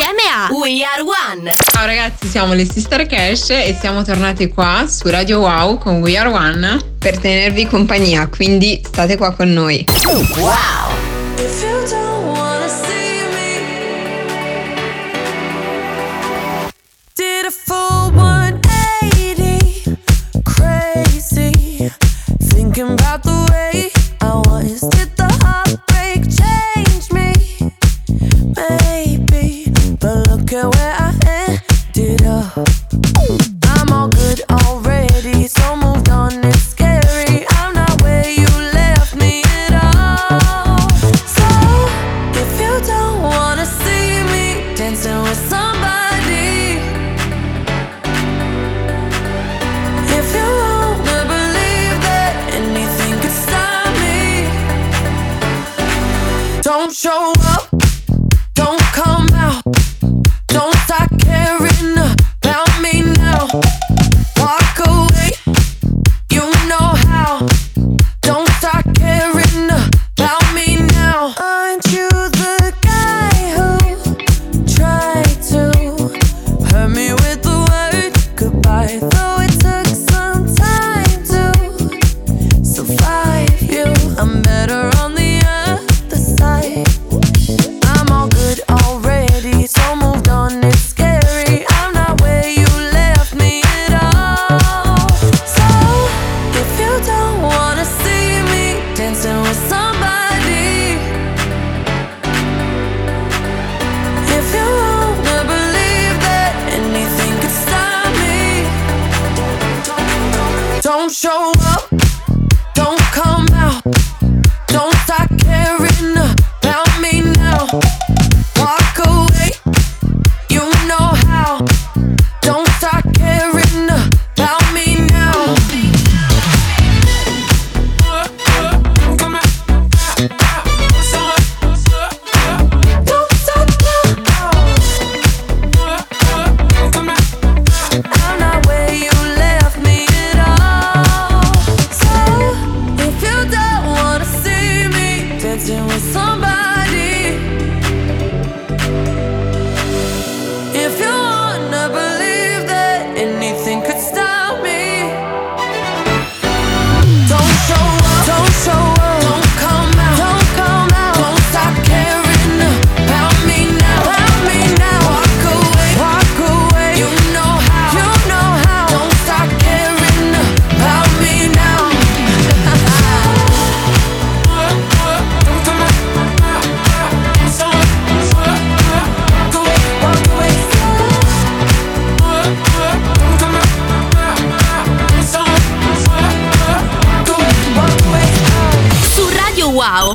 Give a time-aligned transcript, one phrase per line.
[0.00, 1.52] insieme a We Are One.
[1.52, 6.16] Ciao ragazzi, siamo le Sister Cash e siamo tornate qua su Radio Wow con We
[6.16, 9.84] Are One per tenervi compagnia, quindi state qua con noi.
[10.38, 11.08] Wow!
[22.82, 23.49] About the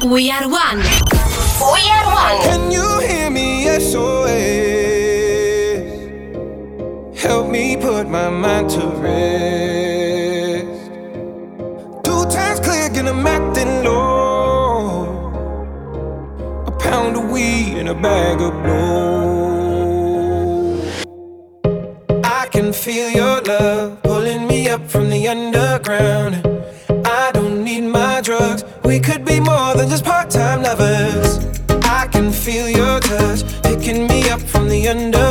[0.06, 0.78] We are one.
[0.78, 2.38] We are one.
[2.44, 3.66] Can you hear me?
[3.80, 4.30] SOS.
[7.20, 10.92] Help me put my mind to rest.
[12.04, 15.08] Two times clear, and I'm acting low.
[16.68, 18.54] A pound of weed and a bag of
[32.46, 35.25] feel your touch, picking me up from the under.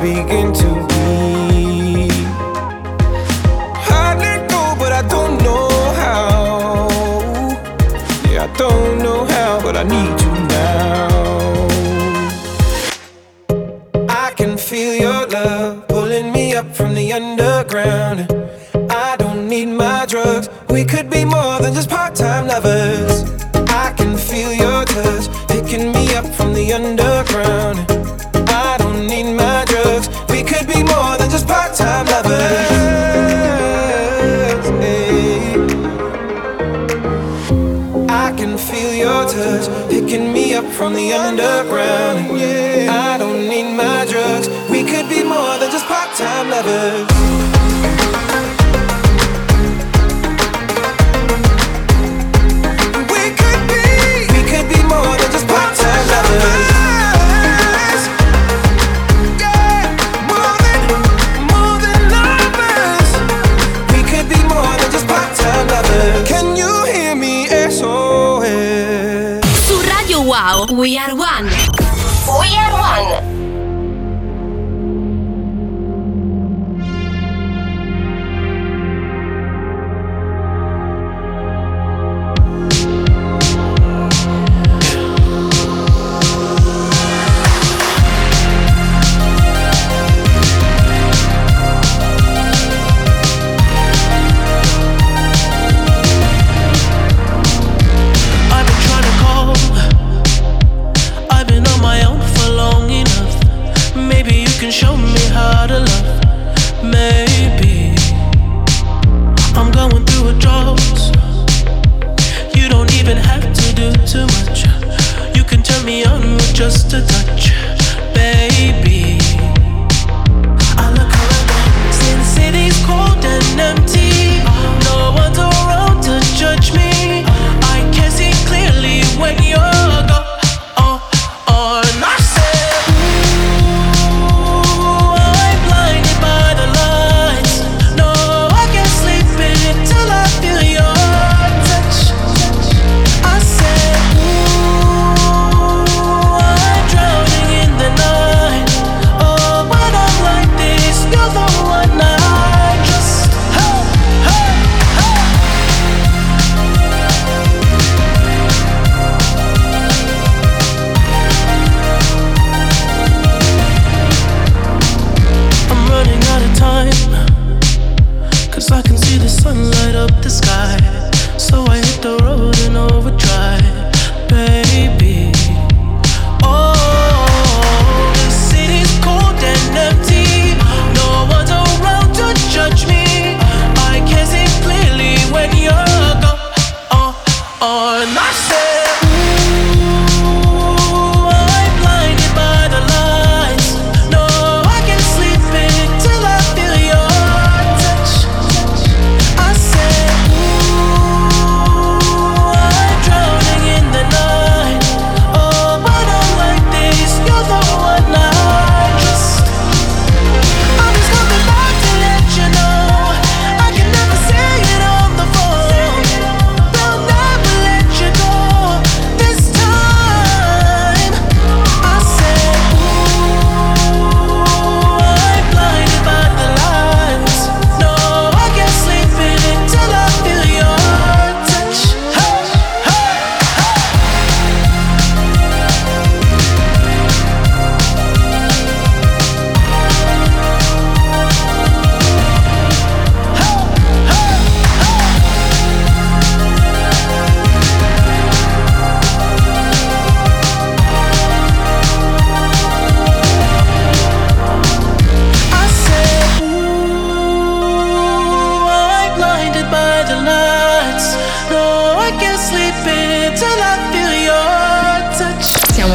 [0.00, 0.79] begin to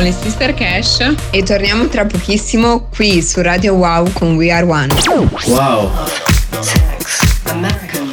[0.05, 4.93] le Sister Cash e torniamo tra pochissimo qui su Radio Wow con We Are One.
[5.47, 5.89] Wow.
[6.59, 8.04] Sex, America.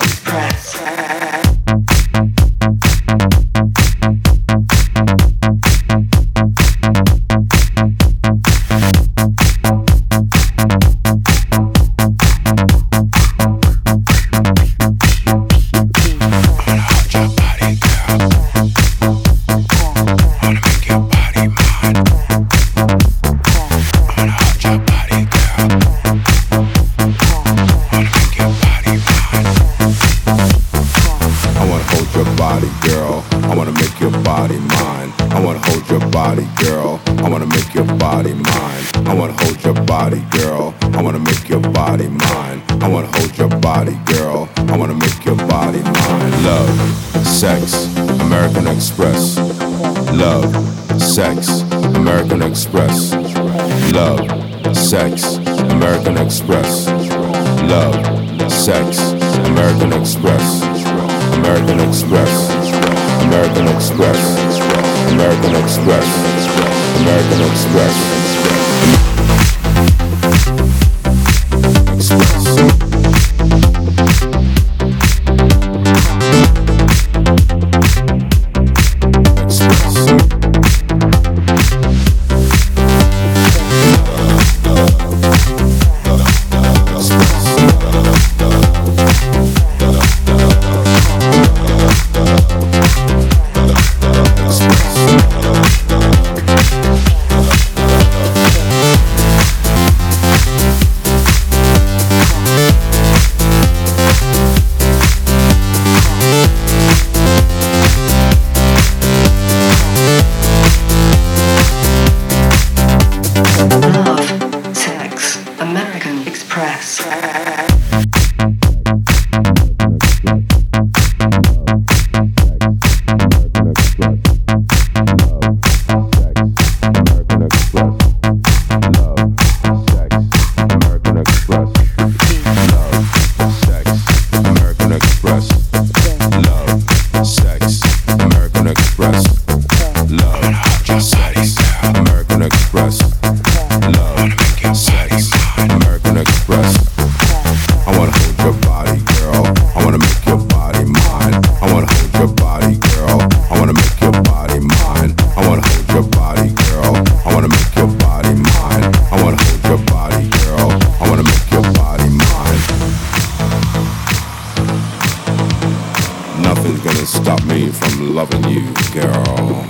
[166.42, 169.64] Nothing's gonna stop me from loving you, girl.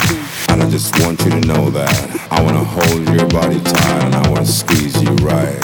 [0.48, 4.14] And I just want you to know that I wanna hold your body tight and
[4.14, 5.62] I wanna squeeze you right.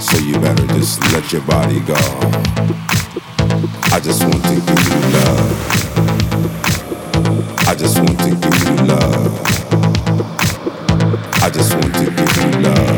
[0.00, 1.94] So you better just let your body go.
[3.92, 5.84] I just want to give you love.
[7.68, 9.40] I just want to give you love.
[11.42, 12.93] I just want to give you love.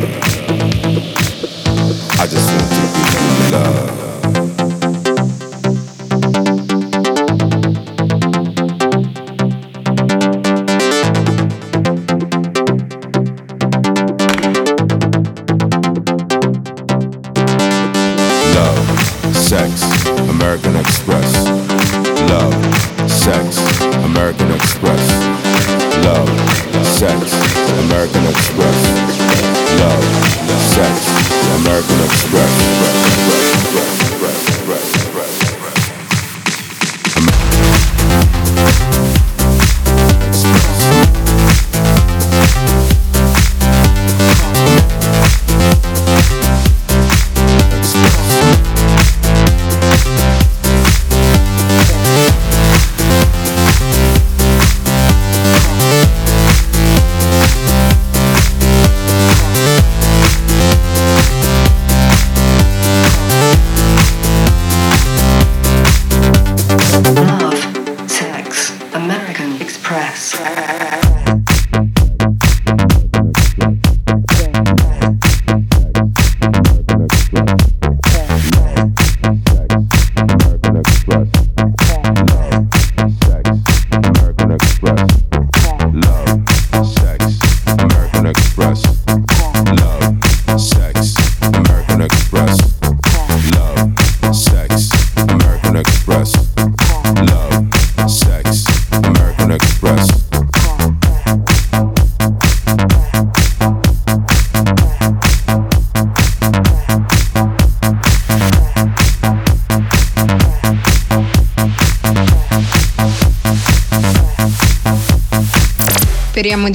[67.06, 67.45] Love,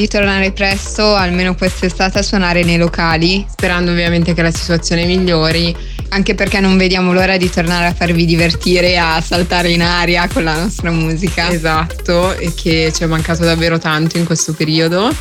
[0.01, 5.75] di tornare presto, almeno quest'estate, a suonare nei locali, Sperando ovviamente che la situazione migliori.
[6.09, 10.43] anche perché non vediamo l'ora di tornare a farvi divertire, a saltare in aria con
[10.43, 11.49] la nostra musica.
[11.51, 15.13] Esatto, e che ci è mancato davvero tanto in questo periodo.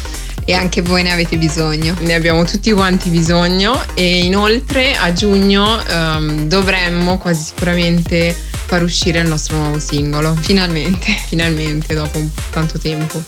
[0.46, 1.94] E anche voi ne avete bisogno.
[2.00, 8.34] Ne abbiamo tutti quanti bisogno e inoltre a giugno ehm, dovremmo quasi sicuramente
[8.66, 10.34] far uscire il nostro nuovo singolo.
[10.40, 11.06] Finalmente.
[11.28, 12.20] Finalmente, dopo
[12.50, 13.22] tanto tempo.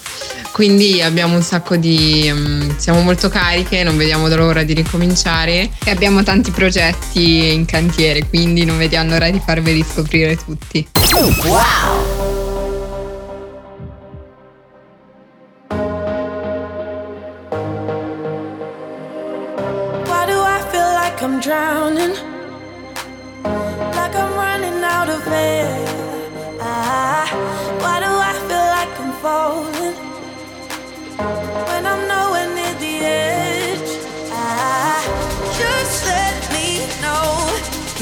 [0.52, 2.28] Quindi abbiamo un sacco di...
[2.28, 5.70] ehm, siamo molto cariche, non vediamo l'ora di ricominciare.
[5.84, 10.86] E abbiamo tanti progetti in cantiere, quindi non vediamo l'ora di farveli scoprire tutti.
[21.12, 22.14] Like I'm drowning?
[23.44, 25.61] Like I'm running out of air.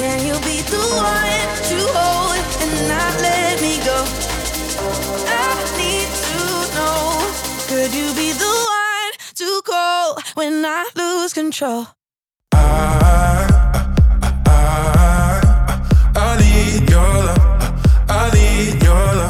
[0.00, 3.98] Can you be the one to hold and not let me go?
[5.28, 6.40] I need to
[6.74, 7.28] know.
[7.68, 11.88] Could you be the one to call when I lose control?
[12.54, 13.46] I,
[14.16, 15.40] I, I,
[16.16, 18.06] I need your love.
[18.08, 19.29] I need your love.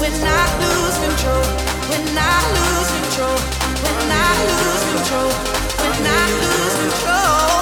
[0.00, 1.44] when I lose control.
[1.90, 3.38] when i lose control.
[3.84, 5.30] When i lose control.
[5.82, 7.58] When i lose control.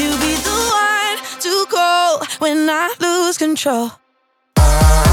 [0.00, 2.24] You be the one to call?
[2.38, 3.92] When i lose control.
[4.56, 5.03] uh.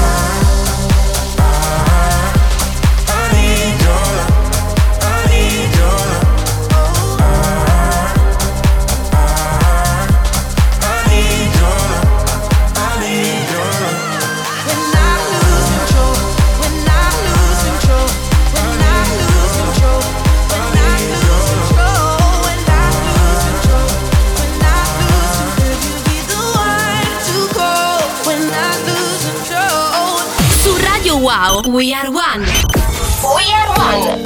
[31.68, 32.40] We Are One.
[32.42, 34.22] We Are One.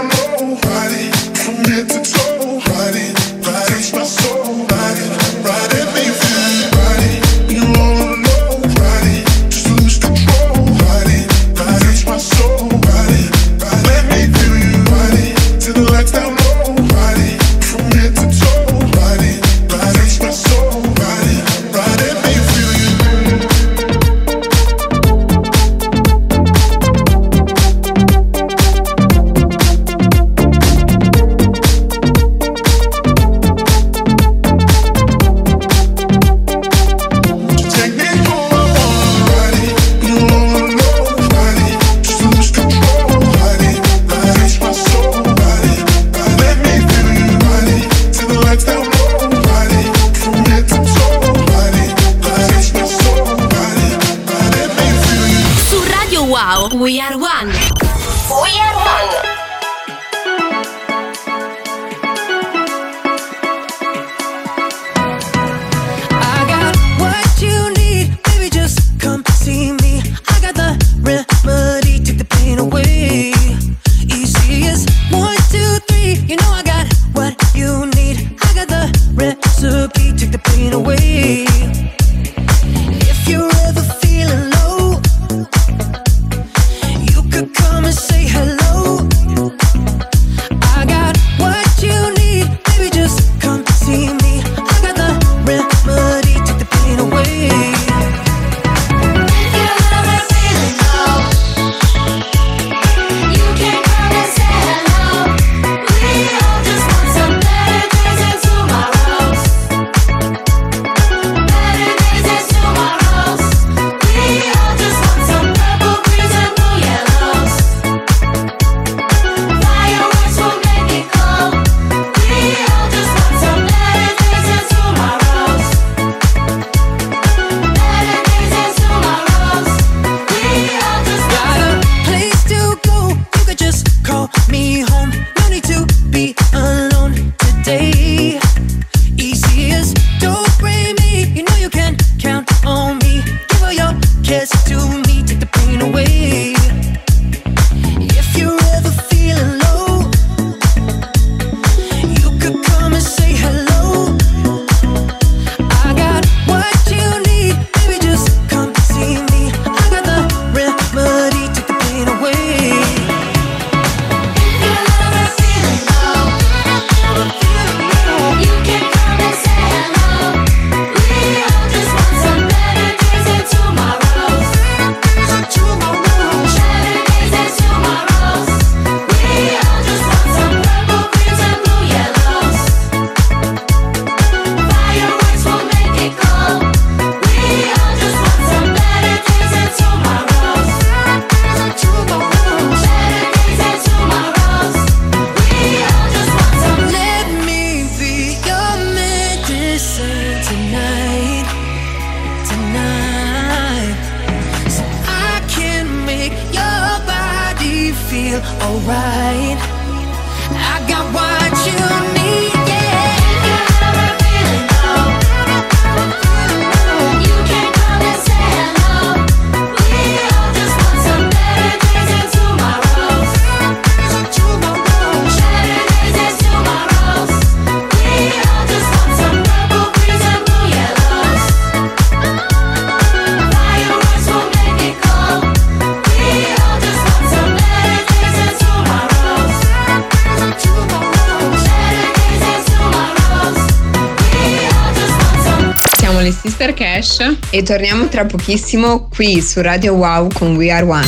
[247.55, 251.07] E torniamo tra pochissimo qui su Radio Wow con We Are One.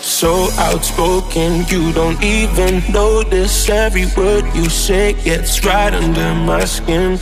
[0.00, 7.20] So outspoken, you don't even notice every word you say gets right under my skin.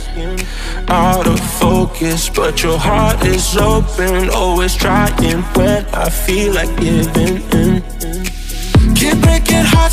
[0.87, 7.41] Out of focus, but your heart is open, always trying when I feel like giving
[7.51, 7.83] in.
[8.95, 9.86] Keep breaking hearts to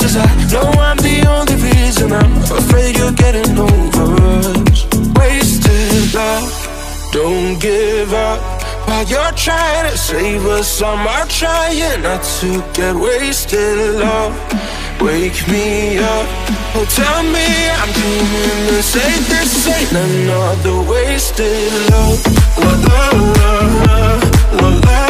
[0.00, 0.16] pieces.
[0.16, 2.12] I know I'm the only reason.
[2.12, 4.86] I'm afraid you're getting over us.
[5.16, 8.40] Wasted love, don't give up.
[8.88, 13.96] While you're trying to save us, I'm trying not to get wasted.
[13.96, 14.34] Love,
[15.00, 16.26] wake me up.
[16.72, 17.46] Oh, tell me
[17.80, 19.22] I'm dreaming the same.
[19.28, 22.20] This ain't another wasted love.
[22.58, 23.60] La la la
[24.56, 25.09] la la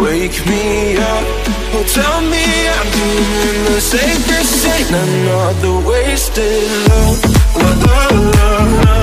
[0.00, 1.24] Wake me up,
[1.74, 2.44] oh tell me
[2.76, 7.22] I'm doing the safest thing I'm not the wasted love,
[7.56, 8.99] love, love, love.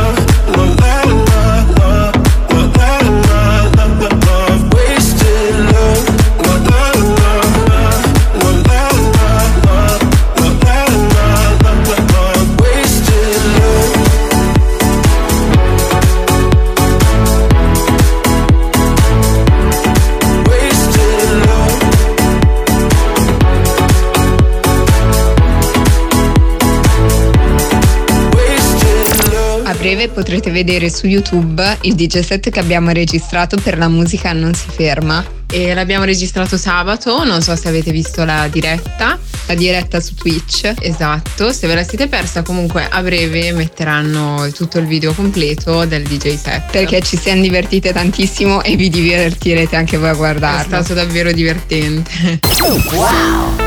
[30.18, 34.66] Potrete vedere su YouTube il DJ set che abbiamo registrato per la musica Non si
[34.68, 35.24] ferma.
[35.46, 39.20] E l'abbiamo registrato sabato, non so se avete visto la diretta.
[39.46, 40.74] La diretta su Twitch.
[40.80, 46.02] Esatto, se ve la siete persa comunque a breve metteranno tutto il video completo del
[46.02, 46.72] DJ set.
[46.72, 50.66] Perché ci siamo divertite tantissimo e vi divertirete anche voi a è guardarlo.
[50.66, 52.40] stato davvero divertente.
[52.42, 53.67] Passing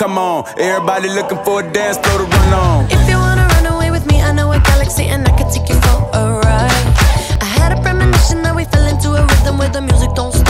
[0.00, 0.46] come on.
[0.56, 2.84] Everybody looking for a dance floor to run on.
[2.90, 5.68] If you wanna run away with me, I know a galaxy and I could take
[5.68, 6.86] you for a ride.
[7.46, 10.49] I had a premonition that we fell into a rhythm where the music don't stop.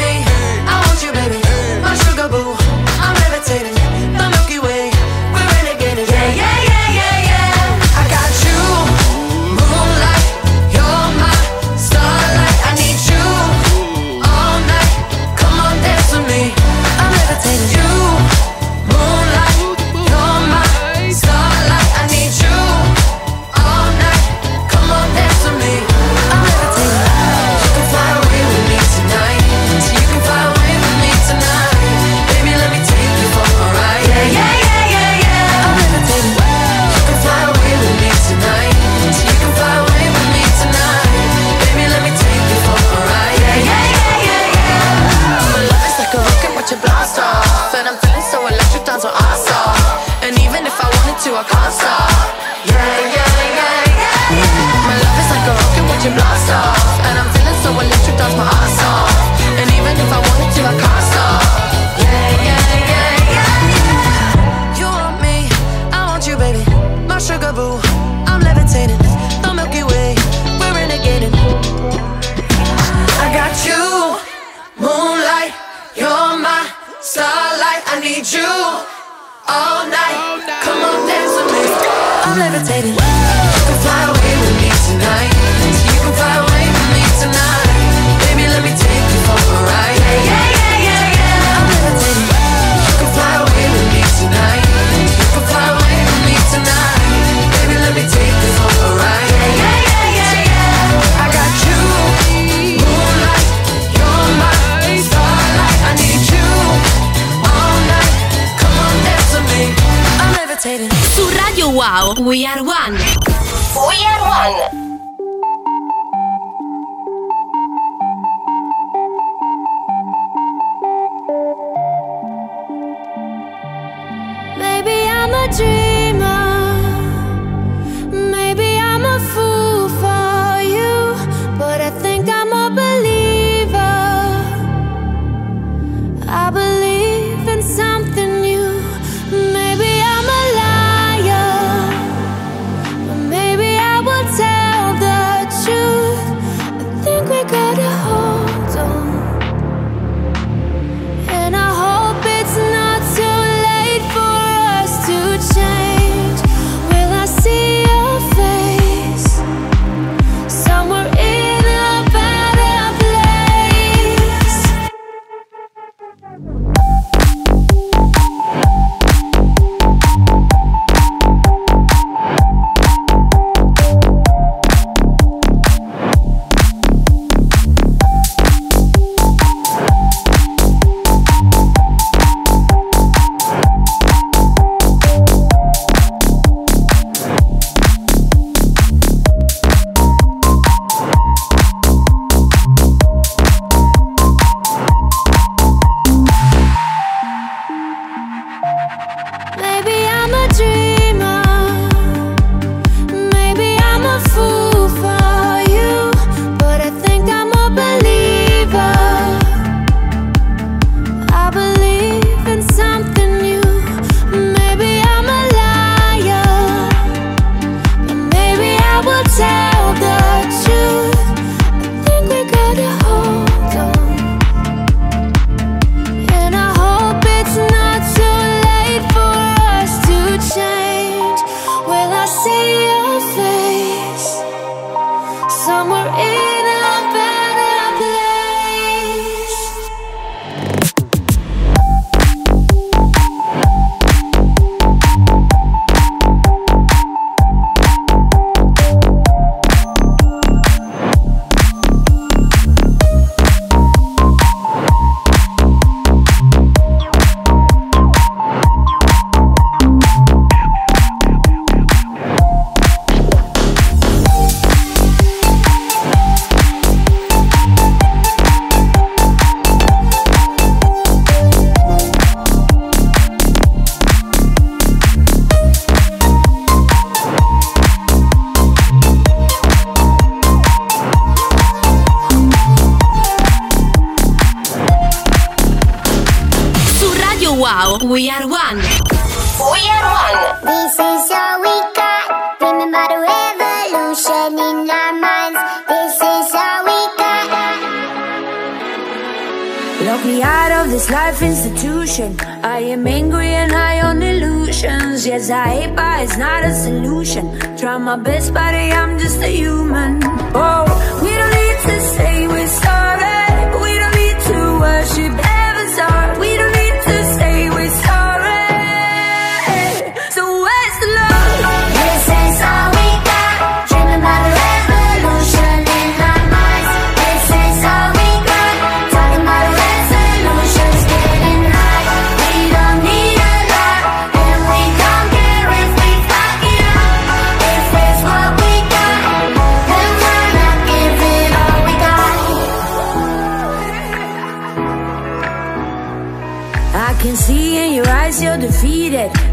[235.65, 236.60] somewhere in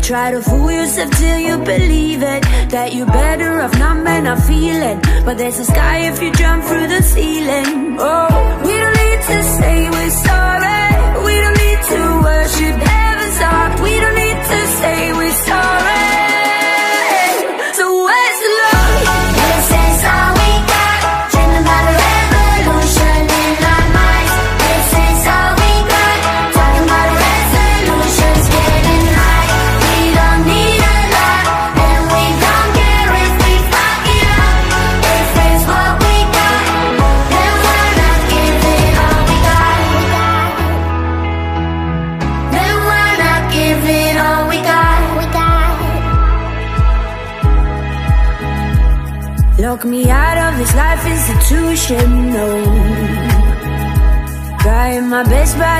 [0.08, 4.42] Try to fool yourself till you believe it That you're better off not man, not
[4.42, 5.02] feeling.
[5.22, 7.98] But there's a sky if you jump through the ceiling.
[8.00, 10.10] Oh, we don't need to say we're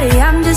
[0.01, 0.20] body.
[0.20, 0.47] I'm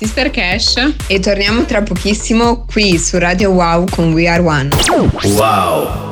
[0.00, 0.76] Sister Cash.
[1.08, 4.70] E torniamo tra pochissimo qui su Radio Wow con We Are One.
[5.36, 6.08] Wow!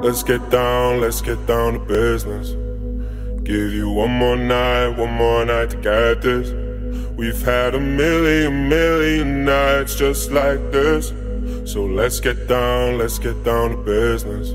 [0.00, 2.54] Let's get down, let's get down to business.
[3.42, 6.54] Give you one more night, one more night to get this.
[7.16, 11.12] We've had a million, million nights just like this.
[11.64, 14.54] So let's get down, let's get down to business.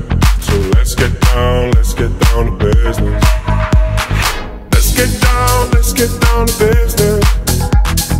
[1.01, 3.23] get down, let's get down to business.
[4.71, 7.25] Let's get down, let's get down to business.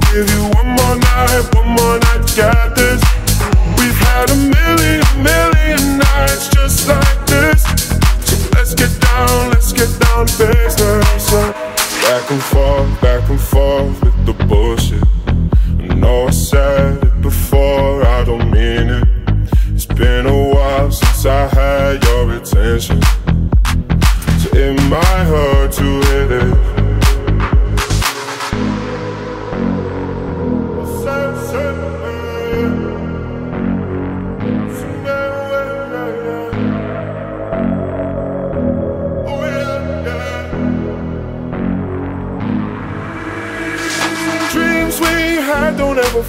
[0.09, 3.01] Give you one more night, one more night, you got this.
[3.77, 7.61] We've had a million, million nights just like this.
[8.25, 11.31] So let's get down, let's get down to business.
[12.01, 13.10] Back and forth, back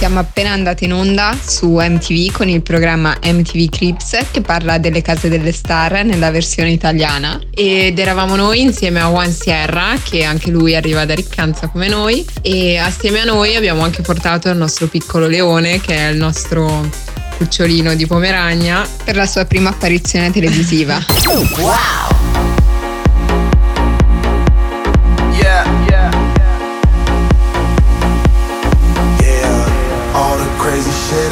[0.00, 5.02] Siamo appena andati in onda su MTV con il programma MTV Crips che parla delle
[5.02, 7.38] case delle star nella versione italiana.
[7.52, 12.24] Ed eravamo noi insieme a Juan Sierra, che anche lui arriva da Riccanza come noi,
[12.40, 16.88] e assieme a noi abbiamo anche portato il nostro piccolo leone, che è il nostro
[17.36, 18.88] cucciolino di Pomeragna.
[19.04, 20.98] Per la sua prima apparizione televisiva.
[21.60, 22.29] Yeah,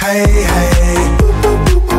[0.00, 1.18] Hey, hey.
[1.44, 1.98] Uh,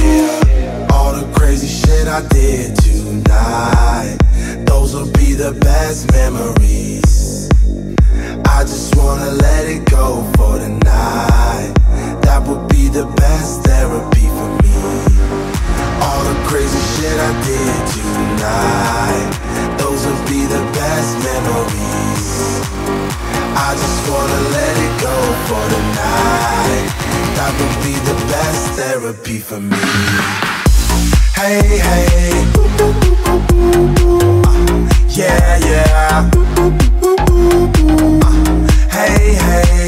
[0.00, 0.88] Yeah.
[0.90, 4.16] All the crazy shit I did tonight.
[4.64, 7.50] Those will be the best memories.
[8.46, 11.74] I just wanna let it go for the night.
[12.22, 14.19] That would be the best therapy.
[16.20, 19.30] All the crazy shit I did tonight.
[19.78, 22.60] Those would be the best memories.
[23.56, 25.16] I just wanna let it go
[25.48, 26.88] for the night.
[27.36, 29.80] That would be the best therapy for me.
[31.40, 32.44] Hey, hey.
[34.44, 34.60] Uh,
[35.08, 36.30] yeah, yeah.
[38.20, 38.30] Uh,
[38.90, 39.79] hey, hey.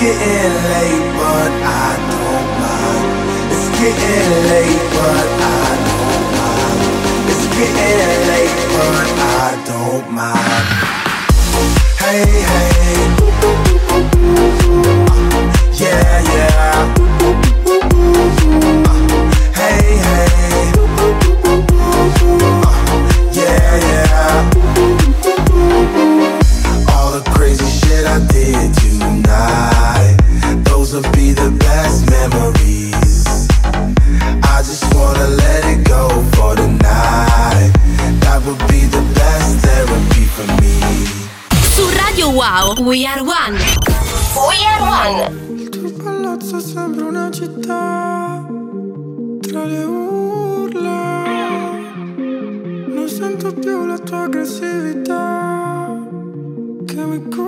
[0.00, 3.06] Getting late, but I don't mind.
[3.50, 6.80] It's getting late, but I don't mind.
[7.30, 10.66] It's getting late, but I don't mind.
[11.98, 12.98] Hey, hey.
[15.74, 16.78] Yeah, yeah.
[19.58, 20.62] Hey, hey.
[23.32, 24.46] Yeah, yeah.
[26.94, 27.77] All the crazy
[42.60, 43.56] Wow, We Are One.
[44.34, 45.30] We Are One.
[45.60, 48.44] Il tuo palazzo sembra una città
[49.40, 51.22] tra le urla.
[52.16, 56.00] Non sento più la tua aggressività
[56.84, 57.47] che mi culla.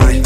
[0.00, 0.20] Mai.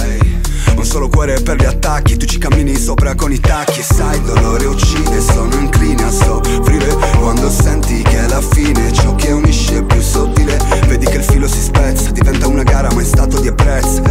[0.76, 3.82] Un solo cuore per gli attacchi, tu ci cammini sopra con i tacchi.
[3.82, 6.94] Sai, il dolore uccide, sono incline a soffrire.
[7.18, 10.58] Quando senti che è la fine, ciò che unisce è più sottile.
[10.86, 14.02] Vedi che il filo si spezza, diventa una gara ma in stato di ebbrezza.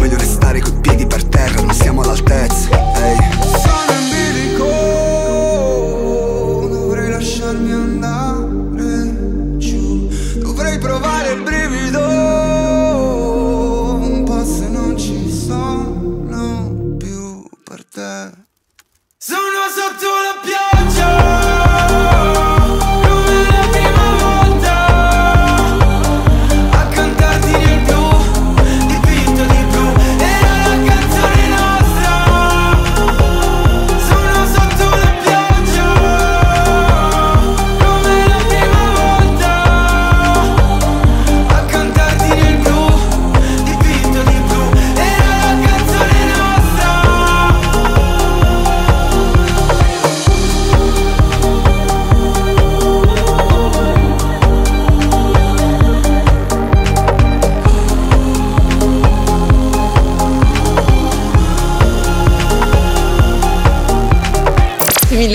[0.00, 2.77] Meglio restare coi piedi per terra, non siamo all'altezza.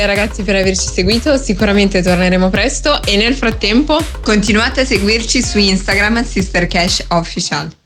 [0.03, 5.57] Mille ragazzi per averci seguito, sicuramente torneremo presto e nel frattempo Continuate a seguirci su
[5.57, 7.82] Instagram Sister Cash Official.